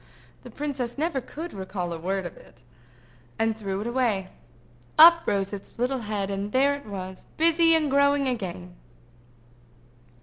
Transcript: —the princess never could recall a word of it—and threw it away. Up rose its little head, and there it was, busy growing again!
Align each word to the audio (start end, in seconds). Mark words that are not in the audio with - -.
—the 0.41 0.49
princess 0.49 0.97
never 0.97 1.21
could 1.21 1.53
recall 1.53 1.93
a 1.93 1.99
word 1.99 2.25
of 2.25 2.35
it—and 2.35 3.55
threw 3.55 3.81
it 3.81 3.85
away. 3.85 4.29
Up 4.97 5.21
rose 5.27 5.53
its 5.53 5.77
little 5.77 5.99
head, 5.99 6.31
and 6.31 6.51
there 6.51 6.73
it 6.73 6.87
was, 6.87 7.25
busy 7.37 7.79
growing 7.87 8.27
again! 8.27 8.75